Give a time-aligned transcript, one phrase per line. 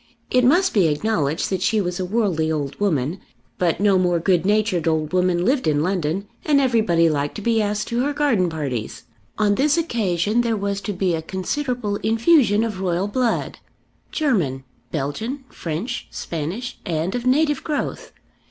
[0.31, 3.19] It must be acknowledged that she was a worldly old woman.
[3.59, 7.61] But no more good natured old woman lived in London, and everybody liked to be
[7.61, 9.03] asked to her garden parties.
[9.37, 13.59] On this occasion there was to be a considerable infusion of royal blood,
[14.11, 18.11] German, Belgian, French, Spanish, and of native growth.